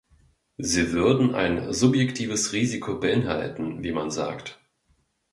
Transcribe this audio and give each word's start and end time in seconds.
Sie 0.57 0.93
würden 0.93 1.35
ein 1.35 1.71
"subjektives 1.73 2.53
Risiko" 2.53 2.99
beinhalten, 2.99 3.83
wie 3.83 3.91
man 3.91 4.09
sagt. 4.09 4.59